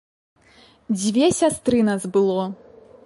[1.01, 2.43] Дзве сястры нас было.